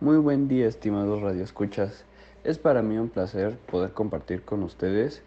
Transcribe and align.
Muy 0.00 0.18
buen 0.18 0.46
día, 0.46 0.68
estimados 0.68 1.20
radioescuchas. 1.22 2.04
Es 2.44 2.56
para 2.56 2.82
mí 2.82 2.96
un 2.98 3.08
placer 3.08 3.56
poder 3.68 3.90
compartir 3.90 4.42
con 4.42 4.62
ustedes 4.62 5.22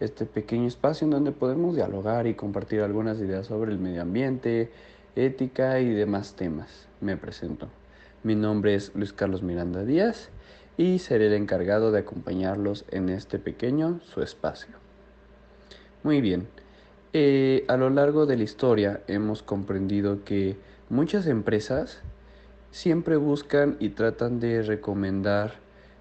este 0.00 0.24
pequeño 0.24 0.66
espacio 0.66 1.04
en 1.04 1.10
donde 1.10 1.30
podemos 1.30 1.76
dialogar 1.76 2.26
y 2.26 2.32
compartir 2.32 2.80
algunas 2.80 3.18
ideas 3.18 3.48
sobre 3.48 3.72
el 3.72 3.78
medio 3.78 4.00
ambiente, 4.00 4.70
ética 5.14 5.78
y 5.80 5.90
demás 5.90 6.36
temas. 6.36 6.88
Me 7.02 7.18
presento. 7.18 7.68
Mi 8.22 8.34
nombre 8.34 8.74
es 8.74 8.92
Luis 8.94 9.12
Carlos 9.12 9.42
Miranda 9.42 9.84
Díaz 9.84 10.30
y 10.78 11.00
seré 11.00 11.26
el 11.26 11.34
encargado 11.34 11.92
de 11.92 11.98
acompañarlos 11.98 12.86
en 12.92 13.10
este 13.10 13.38
pequeño 13.38 14.00
su 14.04 14.22
espacio. 14.22 14.74
Muy 16.02 16.22
bien, 16.22 16.48
eh, 17.12 17.66
a 17.68 17.76
lo 17.76 17.90
largo 17.90 18.24
de 18.24 18.38
la 18.38 18.44
historia 18.44 19.02
hemos 19.06 19.42
comprendido 19.42 20.24
que 20.24 20.56
muchas 20.88 21.26
empresas 21.26 22.00
siempre 22.74 23.14
buscan 23.14 23.76
y 23.78 23.90
tratan 23.90 24.40
de 24.40 24.60
recomendar 24.60 25.54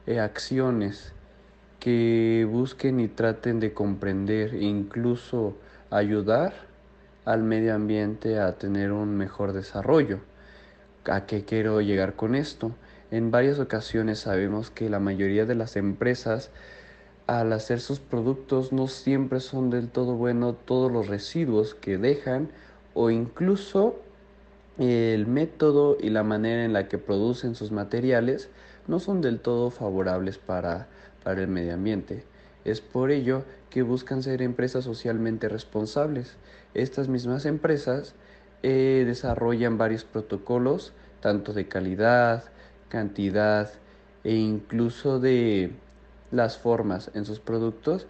eh, 0.07 0.19
acciones 0.19 1.13
que 1.79 2.47
busquen 2.49 2.99
y 2.99 3.07
traten 3.07 3.59
de 3.59 3.73
comprender 3.73 4.55
e 4.55 4.63
incluso 4.63 5.55
ayudar 5.91 6.53
al 7.25 7.43
medio 7.43 7.75
ambiente 7.75 8.39
a 8.39 8.53
tener 8.53 8.91
un 8.91 9.15
mejor 9.15 9.53
desarrollo. 9.53 10.17
¿A 11.05 11.27
qué 11.27 11.45
quiero 11.45 11.79
llegar 11.79 12.15
con 12.15 12.33
esto? 12.33 12.71
En 13.11 13.29
varias 13.29 13.59
ocasiones 13.59 14.17
sabemos 14.17 14.71
que 14.71 14.89
la 14.89 14.99
mayoría 14.99 15.45
de 15.45 15.53
las 15.53 15.75
empresas 15.75 16.49
al 17.27 17.53
hacer 17.53 17.81
sus 17.81 17.99
productos 17.99 18.73
no 18.73 18.87
siempre 18.87 19.41
son 19.41 19.69
del 19.69 19.89
todo 19.89 20.15
buenos 20.15 20.55
todos 20.65 20.91
los 20.91 21.07
residuos 21.07 21.75
que 21.75 21.99
dejan 21.99 22.49
o 22.95 23.11
incluso 23.11 23.99
el 24.77 25.27
método 25.27 25.97
y 25.99 26.09
la 26.09 26.23
manera 26.23 26.65
en 26.65 26.73
la 26.73 26.87
que 26.87 26.97
producen 26.97 27.55
sus 27.55 27.71
materiales 27.71 28.49
no 28.87 28.99
son 28.99 29.21
del 29.21 29.39
todo 29.39 29.69
favorables 29.69 30.37
para, 30.37 30.87
para 31.23 31.41
el 31.41 31.47
medio 31.47 31.73
ambiente. 31.73 32.23
Es 32.65 32.81
por 32.81 33.11
ello 33.11 33.43
que 33.69 33.81
buscan 33.81 34.23
ser 34.23 34.41
empresas 34.41 34.85
socialmente 34.85 35.49
responsables. 35.49 36.37
Estas 36.73 37.07
mismas 37.07 37.45
empresas 37.45 38.15
eh, 38.63 39.03
desarrollan 39.05 39.77
varios 39.77 40.05
protocolos, 40.05 40.93
tanto 41.19 41.53
de 41.53 41.67
calidad, 41.67 42.45
cantidad 42.89 43.71
e 44.23 44.35
incluso 44.35 45.19
de 45.19 45.71
las 46.31 46.57
formas 46.57 47.11
en 47.13 47.25
sus 47.25 47.39
productos, 47.39 48.07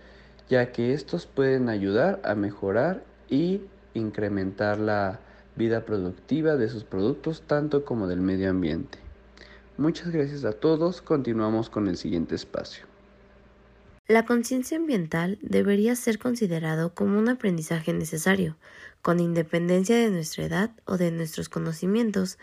ya 0.50 0.72
que 0.72 0.94
estos 0.94 1.26
pueden 1.26 1.70
ayudar 1.70 2.22
a 2.24 2.36
mejorar 2.36 3.04
y 3.30 3.62
incrementar 3.94 4.80
la 4.80 5.20
vida 5.56 5.86
productiva 5.86 6.56
de 6.56 6.70
sus 6.70 6.84
productos, 6.84 7.44
tanto 7.46 7.86
como 7.86 8.08
del 8.08 8.22
medio 8.22 8.50
ambiente. 8.50 9.00
Muchas 9.78 10.12
gracias 10.12 10.46
a 10.46 10.54
todos, 10.54 11.02
continuamos 11.02 11.70
con 11.70 11.88
el 11.88 11.98
siguiente 11.98 12.36
espacio. 12.36 12.86
La 14.08 14.26
conciencia 14.26 14.78
ambiental 14.78 15.40
debería 15.42 15.96
ser 15.96 16.20
considerado 16.20 16.94
como 16.94 17.18
un 17.18 17.30
aprendizaje 17.30 17.94
necesario, 17.94 18.58
con 19.02 19.20
independencia 19.20 19.96
de 19.96 20.12
nuestra 20.12 20.44
edad 20.44 20.72
o 20.86 20.98
de 20.98 21.09
nuestros 21.09 21.48
conocimientos, 21.48 22.38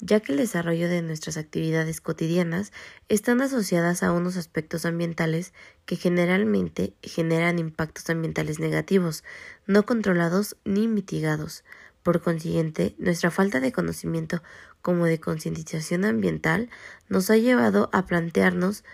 ya 0.00 0.20
que 0.20 0.32
el 0.32 0.38
desarrollo 0.38 0.88
de 0.88 1.00
nuestras 1.00 1.38
actividades 1.38 2.00
cotidianas 2.00 2.70
están 3.08 3.40
asociadas 3.40 4.02
a 4.02 4.12
unos 4.12 4.36
aspectos 4.36 4.84
ambientales 4.84 5.54
que 5.86 5.96
generalmente 5.96 6.92
generan 7.02 7.58
impactos 7.58 8.10
ambientales 8.10 8.60
negativos, 8.60 9.24
no 9.66 9.86
controlados 9.86 10.56
ni 10.64 10.86
mitigados. 10.86 11.64
Por 12.06 12.20
consiguiente, 12.22 12.94
nuestra 12.98 13.32
falta 13.32 13.58
de 13.58 13.72
conocimiento 13.72 14.40
como 14.80 15.06
de 15.06 15.18
concientización 15.18 16.04
ambiental 16.04 16.70
nos 17.08 17.30
ha 17.30 17.36
llevado 17.36 17.90
a 17.92 18.06
plantearnos 18.06 18.84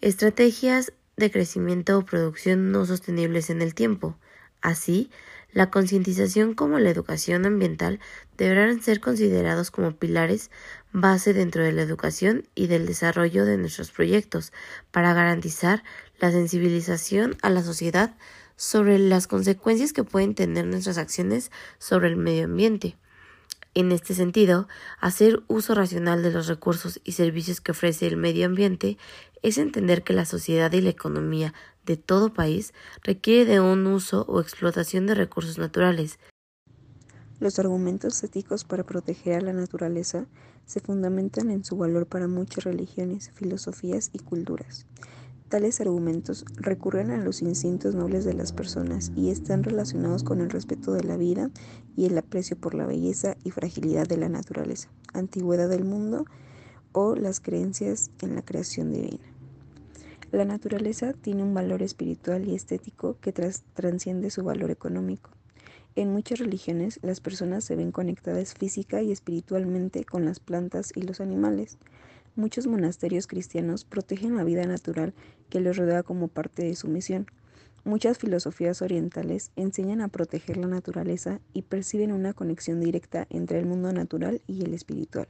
estrategias 0.00 0.94
de 1.18 1.30
crecimiento 1.30 1.98
o 1.98 2.06
producción 2.06 2.72
no 2.72 2.86
sostenibles 2.86 3.50
en 3.50 3.60
el 3.60 3.74
tiempo. 3.74 4.16
Así, 4.62 5.10
la 5.52 5.70
concientización 5.70 6.54
como 6.54 6.78
la 6.78 6.88
educación 6.88 7.44
ambiental 7.44 8.00
deberán 8.38 8.82
ser 8.82 8.98
considerados 9.00 9.70
como 9.70 9.98
pilares 9.98 10.50
base 10.90 11.34
dentro 11.34 11.62
de 11.62 11.72
la 11.72 11.82
educación 11.82 12.48
y 12.54 12.68
del 12.68 12.86
desarrollo 12.86 13.44
de 13.44 13.58
nuestros 13.58 13.90
proyectos 13.90 14.54
para 14.90 15.12
garantizar 15.12 15.84
la 16.18 16.32
sensibilización 16.32 17.36
a 17.42 17.50
la 17.50 17.62
sociedad 17.62 18.14
sobre 18.56 18.98
las 18.98 19.26
consecuencias 19.26 19.92
que 19.92 20.04
pueden 20.04 20.34
tener 20.34 20.66
nuestras 20.66 20.98
acciones 20.98 21.50
sobre 21.78 22.08
el 22.08 22.16
medio 22.16 22.44
ambiente. 22.44 22.96
En 23.74 23.90
este 23.90 24.14
sentido, 24.14 24.68
hacer 25.00 25.42
uso 25.48 25.74
racional 25.74 26.22
de 26.22 26.30
los 26.30 26.46
recursos 26.46 27.00
y 27.02 27.12
servicios 27.12 27.60
que 27.60 27.72
ofrece 27.72 28.06
el 28.06 28.16
medio 28.16 28.46
ambiente 28.46 28.98
es 29.42 29.58
entender 29.58 30.04
que 30.04 30.12
la 30.12 30.24
sociedad 30.24 30.72
y 30.72 30.80
la 30.80 30.90
economía 30.90 31.52
de 31.84 31.96
todo 31.96 32.32
país 32.32 32.72
requiere 33.02 33.44
de 33.44 33.60
un 33.60 33.86
uso 33.86 34.24
o 34.28 34.40
explotación 34.40 35.06
de 35.06 35.14
recursos 35.14 35.58
naturales. 35.58 36.18
Los 37.40 37.58
argumentos 37.58 38.22
éticos 38.22 38.64
para 38.64 38.84
proteger 38.84 39.34
a 39.34 39.40
la 39.40 39.52
naturaleza 39.52 40.26
se 40.66 40.80
fundamentan 40.80 41.50
en 41.50 41.64
su 41.64 41.76
valor 41.76 42.06
para 42.06 42.28
muchas 42.28 42.64
religiones, 42.64 43.32
filosofías 43.34 44.10
y 44.12 44.20
culturas. 44.20 44.86
Tales 45.48 45.80
argumentos 45.80 46.44
recurren 46.56 47.10
a 47.10 47.18
los 47.18 47.42
instintos 47.42 47.94
nobles 47.94 48.24
de 48.24 48.34
las 48.34 48.52
personas 48.52 49.12
y 49.14 49.30
están 49.30 49.62
relacionados 49.62 50.24
con 50.24 50.40
el 50.40 50.50
respeto 50.50 50.92
de 50.92 51.04
la 51.04 51.16
vida 51.16 51.50
y 51.96 52.06
el 52.06 52.18
aprecio 52.18 52.56
por 52.56 52.74
la 52.74 52.86
belleza 52.86 53.36
y 53.44 53.50
fragilidad 53.50 54.08
de 54.08 54.16
la 54.16 54.28
naturaleza, 54.28 54.88
antigüedad 55.12 55.68
del 55.68 55.84
mundo 55.84 56.24
o 56.92 57.14
las 57.14 57.40
creencias 57.40 58.10
en 58.22 58.34
la 58.34 58.42
creación 58.42 58.92
divina. 58.92 59.24
La 60.32 60.44
naturaleza 60.44 61.12
tiene 61.12 61.44
un 61.44 61.54
valor 61.54 61.82
espiritual 61.82 62.48
y 62.48 62.54
estético 62.56 63.18
que 63.20 63.32
transciende 63.32 64.30
su 64.30 64.42
valor 64.42 64.72
económico. 64.72 65.30
En 65.94 66.12
muchas 66.12 66.40
religiones 66.40 66.98
las 67.02 67.20
personas 67.20 67.62
se 67.62 67.76
ven 67.76 67.92
conectadas 67.92 68.54
física 68.54 69.02
y 69.02 69.12
espiritualmente 69.12 70.04
con 70.04 70.24
las 70.24 70.40
plantas 70.40 70.90
y 70.96 71.02
los 71.02 71.20
animales. 71.20 71.78
Muchos 72.36 72.66
monasterios 72.66 73.28
cristianos 73.28 73.84
protegen 73.84 74.36
la 74.36 74.42
vida 74.42 74.66
natural 74.66 75.14
que 75.50 75.60
los 75.60 75.76
rodea 75.76 76.02
como 76.02 76.26
parte 76.26 76.64
de 76.64 76.74
su 76.74 76.88
misión. 76.88 77.26
Muchas 77.84 78.18
filosofías 78.18 78.82
orientales 78.82 79.52
enseñan 79.54 80.00
a 80.00 80.08
proteger 80.08 80.56
la 80.56 80.66
naturaleza 80.66 81.38
y 81.52 81.62
perciben 81.62 82.10
una 82.10 82.32
conexión 82.32 82.80
directa 82.80 83.28
entre 83.30 83.60
el 83.60 83.66
mundo 83.66 83.92
natural 83.92 84.42
y 84.48 84.64
el 84.64 84.74
espiritual. 84.74 85.28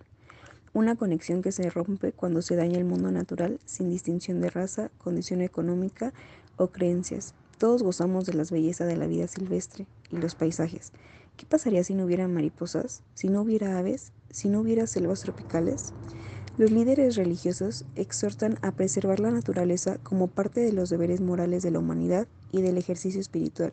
Una 0.73 0.97
conexión 0.97 1.43
que 1.43 1.53
se 1.53 1.69
rompe 1.69 2.13
cuando 2.13 2.41
se 2.41 2.57
daña 2.57 2.79
el 2.79 2.87
mundo 2.87 3.13
natural 3.13 3.61
sin 3.67 3.91
distinción 3.91 4.41
de 4.41 4.49
raza, 4.49 4.91
condición 4.97 5.43
económica 5.43 6.15
o 6.57 6.69
creencias. 6.69 7.35
Todos 7.59 7.83
gozamos 7.83 8.25
de 8.25 8.33
las 8.33 8.51
bellezas 8.51 8.89
de 8.89 8.97
la 8.97 9.07
vida 9.07 9.29
silvestre 9.29 9.87
y 10.11 10.17
los 10.17 10.35
paisajes. 10.35 10.93
¿Qué 11.37 11.45
pasaría 11.45 11.85
si 11.85 11.95
no 11.95 12.07
hubiera 12.07 12.29
mariposas? 12.29 13.03
¿Si 13.13 13.29
no 13.29 13.43
hubiera 13.43 13.79
aves? 13.79 14.13
¿Si 14.31 14.49
no 14.49 14.61
hubiera 14.61 14.87
selvas 14.87 15.21
tropicales? 15.21 15.93
Los 16.57 16.71
líderes 16.71 17.17
religiosos 17.17 17.85
exhortan 17.97 18.59
a 18.63 18.71
preservar 18.71 19.19
la 19.19 19.33
naturaleza 19.33 19.99
como 20.05 20.29
parte 20.29 20.61
de 20.61 20.73
los 20.73 20.89
deberes 20.89 21.21
morales 21.21 21.65
de 21.65 21.73
la 21.73 21.81
humanidad 21.81 22.29
y 22.53 22.63
del 22.63 22.79
ejercicio 22.79 23.21
espiritual, 23.21 23.73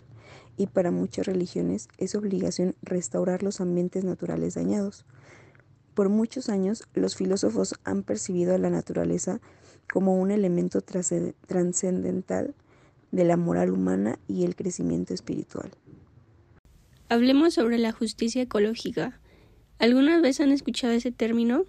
y 0.57 0.65
para 0.65 0.89
muchas 0.89 1.27
religiones 1.27 1.89
es 1.99 2.15
obligación 2.15 2.73
restaurar 2.81 3.43
los 3.43 3.61
ambientes 3.61 4.03
naturales 4.03 4.55
dañados. 4.55 5.05
Por 5.93 6.09
muchos 6.09 6.49
años, 6.49 6.83
los 6.95 7.15
filósofos 7.15 7.75
han 7.83 8.01
percibido 8.01 8.55
a 8.55 8.57
la 8.57 8.71
naturaleza 8.71 9.41
como 9.93 10.19
un 10.19 10.31
elemento 10.31 10.81
trascendental 10.81 12.55
de 13.11 13.25
la 13.25 13.37
moral 13.37 13.69
humana 13.69 14.17
y 14.27 14.43
el 14.43 14.55
crecimiento 14.55 15.13
espiritual. 15.13 15.69
Hablemos 17.09 17.53
sobre 17.53 17.77
la 17.77 17.91
justicia 17.91 18.41
ecológica. 18.41 19.19
¿Alguna 19.77 20.19
vez 20.19 20.39
han 20.39 20.51
escuchado 20.51 20.93
ese 20.93 21.11
término? 21.11 21.65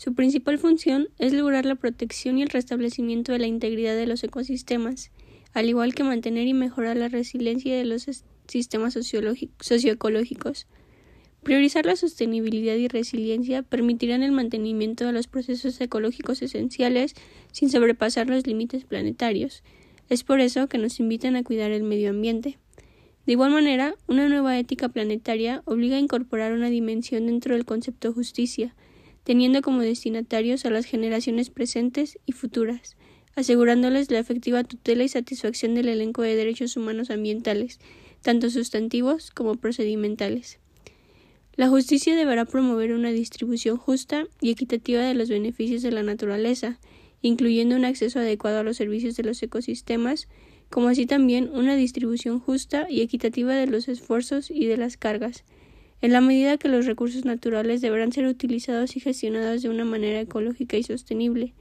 Su 0.00 0.14
principal 0.14 0.56
función 0.56 1.10
es 1.18 1.34
lograr 1.34 1.66
la 1.66 1.74
protección 1.74 2.38
y 2.38 2.42
el 2.42 2.48
restablecimiento 2.48 3.32
de 3.32 3.38
la 3.38 3.46
integridad 3.46 3.94
de 3.94 4.06
los 4.06 4.24
ecosistemas, 4.24 5.10
al 5.52 5.68
igual 5.68 5.94
que 5.94 6.04
mantener 6.04 6.46
y 6.46 6.54
mejorar 6.54 6.96
la 6.96 7.08
resiliencia 7.08 7.76
de 7.76 7.84
los 7.84 8.06
sistemas 8.48 8.94
socioecológicos. 8.94 10.66
Priorizar 11.42 11.84
la 11.84 11.96
sostenibilidad 11.96 12.76
y 12.76 12.88
resiliencia 12.88 13.62
permitirán 13.62 14.22
el 14.22 14.32
mantenimiento 14.32 15.04
de 15.04 15.12
los 15.12 15.26
procesos 15.26 15.78
ecológicos 15.82 16.40
esenciales 16.40 17.12
sin 17.52 17.68
sobrepasar 17.68 18.26
los 18.26 18.46
límites 18.46 18.86
planetarios. 18.86 19.62
Es 20.08 20.24
por 20.24 20.40
eso 20.40 20.66
que 20.66 20.78
nos 20.78 20.98
invitan 20.98 21.36
a 21.36 21.44
cuidar 21.44 21.72
el 21.72 21.82
medio 21.82 22.08
ambiente. 22.08 22.56
De 23.26 23.32
igual 23.32 23.50
manera, 23.50 23.94
una 24.06 24.30
nueva 24.30 24.58
ética 24.58 24.88
planetaria 24.88 25.60
obliga 25.66 25.96
a 25.96 26.00
incorporar 26.00 26.54
una 26.54 26.70
dimensión 26.70 27.26
dentro 27.26 27.54
del 27.54 27.66
concepto 27.66 28.14
justicia, 28.14 28.74
teniendo 29.30 29.62
como 29.62 29.82
destinatarios 29.82 30.64
a 30.64 30.70
las 30.70 30.86
generaciones 30.86 31.50
presentes 31.50 32.18
y 32.26 32.32
futuras, 32.32 32.96
asegurándoles 33.36 34.10
la 34.10 34.18
efectiva 34.18 34.64
tutela 34.64 35.04
y 35.04 35.08
satisfacción 35.08 35.76
del 35.76 35.86
elenco 35.86 36.22
de 36.22 36.34
derechos 36.34 36.76
humanos 36.76 37.10
ambientales, 37.10 37.78
tanto 38.22 38.50
sustantivos 38.50 39.30
como 39.30 39.54
procedimentales. 39.54 40.58
La 41.54 41.68
justicia 41.68 42.16
deberá 42.16 42.44
promover 42.44 42.92
una 42.92 43.10
distribución 43.10 43.76
justa 43.76 44.26
y 44.40 44.50
equitativa 44.50 45.02
de 45.02 45.14
los 45.14 45.28
beneficios 45.28 45.82
de 45.82 45.92
la 45.92 46.02
naturaleza, 46.02 46.80
incluyendo 47.22 47.76
un 47.76 47.84
acceso 47.84 48.18
adecuado 48.18 48.58
a 48.58 48.64
los 48.64 48.78
servicios 48.78 49.14
de 49.14 49.22
los 49.22 49.40
ecosistemas, 49.44 50.26
como 50.70 50.88
así 50.88 51.06
también 51.06 51.50
una 51.54 51.76
distribución 51.76 52.40
justa 52.40 52.88
y 52.90 53.00
equitativa 53.00 53.54
de 53.54 53.68
los 53.68 53.86
esfuerzos 53.86 54.50
y 54.50 54.66
de 54.66 54.76
las 54.76 54.96
cargas, 54.96 55.44
en 56.02 56.12
la 56.12 56.20
medida 56.20 56.56
que 56.56 56.68
los 56.68 56.86
recursos 56.86 57.24
naturales 57.24 57.80
deberán 57.80 58.12
ser 58.12 58.26
utilizados 58.26 58.96
y 58.96 59.00
gestionados 59.00 59.62
de 59.62 59.68
una 59.68 59.84
manera 59.84 60.20
ecológica 60.20 60.76
y 60.76 60.82
sostenible, 60.82 61.54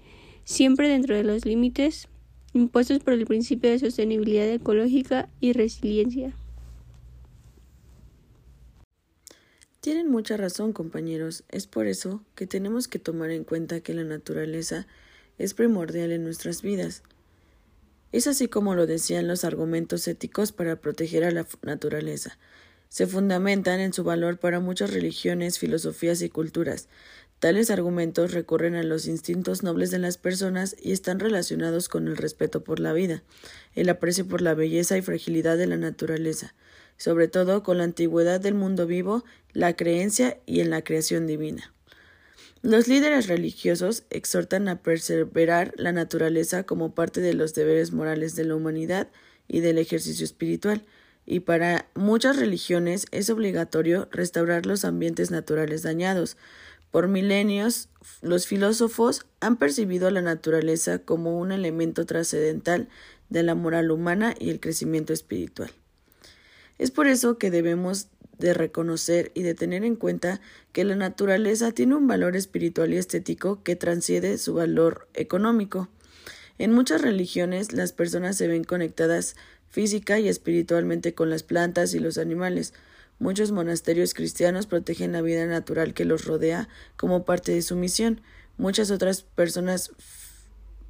siempre 0.43 0.87
dentro 0.87 1.15
de 1.15 1.23
los 1.23 1.45
límites 1.45 2.07
impuestos 2.53 2.99
por 2.99 3.13
el 3.13 3.25
principio 3.25 3.69
de 3.69 3.79
sostenibilidad 3.79 4.47
ecológica 4.47 5.29
y 5.39 5.53
resiliencia. 5.53 6.33
Tienen 9.81 10.09
mucha 10.09 10.35
razón, 10.35 10.73
compañeros. 10.73 11.43
Es 11.49 11.65
por 11.65 11.87
eso 11.87 12.23
que 12.35 12.45
tenemos 12.45 12.87
que 12.87 12.99
tomar 12.99 13.31
en 13.31 13.45
cuenta 13.45 13.79
que 13.79 13.93
la 13.93 14.03
naturaleza 14.03 14.87
es 15.37 15.53
primordial 15.53 16.11
en 16.11 16.23
nuestras 16.23 16.61
vidas. 16.61 17.01
Es 18.11 18.27
así 18.27 18.47
como 18.47 18.75
lo 18.75 18.87
decían 18.87 19.27
los 19.27 19.45
argumentos 19.45 20.07
éticos 20.07 20.51
para 20.51 20.75
proteger 20.81 21.23
a 21.23 21.31
la 21.31 21.47
naturaleza. 21.61 22.37
Se 22.89 23.05
fundamentan 23.05 23.79
en 23.79 23.93
su 23.93 24.03
valor 24.03 24.39
para 24.39 24.59
muchas 24.59 24.91
religiones, 24.91 25.59
filosofías 25.59 26.21
y 26.23 26.29
culturas. 26.29 26.89
Tales 27.39 27.69
argumentos 27.69 28.33
recurren 28.33 28.75
a 28.75 28.83
los 28.83 29.07
instintos 29.07 29.63
nobles 29.63 29.91
de 29.91 29.99
las 29.99 30.17
personas 30.17 30.75
y 30.81 30.91
están 30.91 31.19
relacionados 31.19 31.87
con 31.87 32.07
el 32.07 32.17
respeto 32.17 32.63
por 32.63 32.79
la 32.79 32.91
vida, 32.91 33.23
el 33.75 33.87
aprecio 33.89 34.27
por 34.27 34.41
la 34.41 34.55
belleza 34.55 34.97
y 34.97 35.01
fragilidad 35.01 35.57
de 35.57 35.67
la 35.67 35.77
naturaleza, 35.77 36.55
sobre 36.97 37.29
todo 37.29 37.63
con 37.63 37.77
la 37.77 37.85
antigüedad 37.85 38.41
del 38.41 38.55
mundo 38.55 38.87
vivo, 38.87 39.23
la 39.53 39.75
creencia 39.75 40.39
y 40.45 40.59
en 40.59 40.69
la 40.69 40.83
creación 40.83 41.27
divina. 41.27 41.73
Los 42.61 42.89
líderes 42.89 43.27
religiosos 43.27 44.03
exhortan 44.09 44.67
a 44.67 44.81
perseverar 44.81 45.73
la 45.77 45.93
naturaleza 45.93 46.63
como 46.63 46.93
parte 46.93 47.21
de 47.21 47.33
los 47.33 47.53
deberes 47.53 47.93
morales 47.93 48.35
de 48.35 48.43
la 48.43 48.55
humanidad 48.55 49.07
y 49.47 49.61
del 49.61 49.77
ejercicio 49.77 50.25
espiritual, 50.25 50.83
y 51.29 51.41
para 51.41 51.87
muchas 51.93 52.37
religiones 52.37 53.05
es 53.11 53.29
obligatorio 53.29 54.09
restaurar 54.11 54.65
los 54.65 54.83
ambientes 54.83 55.29
naturales 55.29 55.83
dañados. 55.83 56.37
Por 56.89 57.07
milenios, 57.07 57.87
los 58.23 58.47
filósofos 58.47 59.27
han 59.39 59.57
percibido 59.57 60.09
la 60.09 60.23
naturaleza 60.23 60.97
como 60.97 61.39
un 61.39 61.51
elemento 61.51 62.07
trascendental 62.07 62.89
de 63.29 63.43
la 63.43 63.53
moral 63.53 63.91
humana 63.91 64.33
y 64.39 64.49
el 64.49 64.59
crecimiento 64.59 65.13
espiritual. 65.13 65.69
Es 66.79 66.89
por 66.89 67.07
eso 67.07 67.37
que 67.37 67.51
debemos 67.51 68.07
de 68.39 68.55
reconocer 68.55 69.31
y 69.35 69.43
de 69.43 69.53
tener 69.53 69.83
en 69.83 69.95
cuenta 69.95 70.41
que 70.71 70.83
la 70.83 70.95
naturaleza 70.95 71.73
tiene 71.73 71.93
un 71.93 72.07
valor 72.07 72.35
espiritual 72.37 72.91
y 72.91 72.97
estético 72.97 73.61
que 73.61 73.75
transciende 73.75 74.39
su 74.39 74.55
valor 74.55 75.07
económico. 75.13 75.89
En 76.57 76.73
muchas 76.73 77.01
religiones 77.01 77.71
las 77.71 77.93
personas 77.93 78.35
se 78.35 78.47
ven 78.47 78.63
conectadas 78.63 79.35
física 79.69 80.19
y 80.19 80.27
espiritualmente 80.27 81.13
con 81.13 81.29
las 81.29 81.43
plantas 81.43 81.93
y 81.93 81.99
los 81.99 82.17
animales. 82.17 82.73
Muchos 83.19 83.51
monasterios 83.51 84.13
cristianos 84.13 84.65
protegen 84.65 85.11
la 85.11 85.21
vida 85.21 85.45
natural 85.45 85.93
que 85.93 86.05
los 86.05 86.25
rodea 86.25 86.69
como 86.95 87.25
parte 87.25 87.53
de 87.53 87.61
su 87.61 87.75
misión. 87.75 88.21
Muchas 88.57 88.91
otras 88.91 89.21
personas 89.23 89.91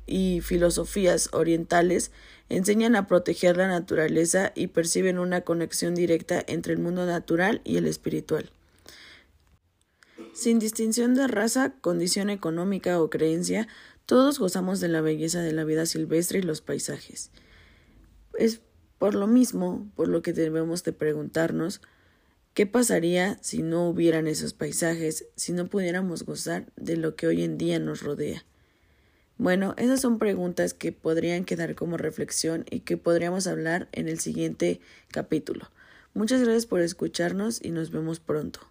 y 0.06 0.42
filosofías 0.42 1.30
orientales 1.34 2.12
enseñan 2.50 2.96
a 2.96 3.08
proteger 3.08 3.58
la 3.58 3.68
naturaleza 3.68 4.52
y 4.56 4.68
perciben 4.68 5.20
una 5.20 5.42
conexión 5.42 5.94
directa 5.94 6.44
entre 6.48 6.74
el 6.74 6.80
mundo 6.80 7.06
natural 7.06 7.62
y 7.64 7.78
el 7.78 7.86
espiritual. 7.86 8.52
Sin 10.34 10.60
distinción 10.60 11.16
de 11.16 11.28
raza, 11.28 11.74
condición 11.82 12.30
económica 12.30 13.02
o 13.02 13.10
creencia, 13.10 13.68
todos 14.06 14.40
gozamos 14.40 14.80
de 14.80 14.88
la 14.88 15.02
belleza 15.02 15.42
de 15.42 15.54
la 15.54 15.64
vida 15.64 15.86
silvestre 15.86 16.40
y 16.40 16.44
los 16.44 16.62
paisajes. 16.62 17.30
Es 18.38 18.62
por 19.00 19.16
lo 19.16 19.26
mismo 19.26 19.90
por 19.96 20.08
lo 20.08 20.22
que 20.22 20.34
debemos 20.34 20.84
de 20.84 20.94
preguntarnos 20.94 21.82
¿Qué 22.54 22.66
pasaría 22.66 23.38
si 23.42 23.62
no 23.62 23.88
hubieran 23.88 24.28
esos 24.28 24.54
paisajes, 24.54 25.28
si 25.36 25.54
no 25.54 25.68
pudiéramos 25.68 26.24
gozar 26.24 26.66
de 26.76 26.98
lo 26.98 27.16
que 27.16 27.28
hoy 27.28 27.44
en 27.44 27.58
día 27.58 27.80
nos 27.80 28.02
rodea? 28.02 28.44
Bueno, 29.38 29.76
esas 29.78 30.02
son 30.02 30.20
preguntas 30.20 30.74
que 30.74 30.92
podrían 30.92 31.46
quedar 31.46 31.76
como 31.76 31.96
reflexión 31.96 32.66
y 32.70 32.82
que 32.82 32.98
podríamos 32.98 33.48
hablar 33.48 33.88
en 33.94 34.10
el 34.10 34.20
siguiente 34.20 34.82
capítulo. 35.10 35.72
Muchas 36.14 36.42
gracias 36.42 36.66
por 36.66 36.82
escucharnos 36.82 37.64
y 37.64 37.72
nos 37.72 37.92
vemos 37.92 38.20
pronto. 38.20 38.69